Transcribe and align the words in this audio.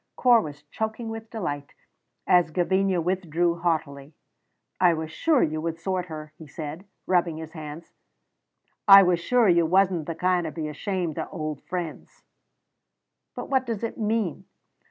Corp 0.15 0.43
was 0.43 0.63
choking 0.63 1.09
with 1.09 1.29
delight 1.29 1.75
as 2.25 2.49
Gavinia 2.49 2.99
withdrew 2.99 3.59
haughtily. 3.59 4.15
"I 4.79 4.95
was 4.95 5.11
sure 5.11 5.43
you 5.43 5.61
would 5.61 5.77
sort 5.77 6.07
her," 6.07 6.33
he 6.39 6.47
said, 6.47 6.87
rubbing 7.05 7.37
his 7.37 7.51
hands, 7.51 7.93
"I 8.87 9.03
was 9.03 9.19
sure 9.19 9.47
you 9.47 9.67
wasna 9.67 10.01
the 10.03 10.15
kind 10.15 10.45
to 10.45 10.51
be 10.51 10.67
ashamed 10.67 11.19
o' 11.19 11.25
auld 11.25 11.61
friends." 11.65 12.23
"But 13.35 13.49
what 13.51 13.67
does 13.67 13.83
it 13.83 13.99
mean?" 13.99 14.45